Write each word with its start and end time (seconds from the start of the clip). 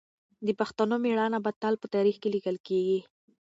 د 0.45 0.49
پښتنو 0.59 0.95
مېړانه 1.03 1.39
به 1.45 1.51
تل 1.61 1.73
په 1.81 1.87
تاریخ 1.95 2.15
کې 2.21 2.33
لیکل 2.35 2.57
کېږي. 2.67 2.99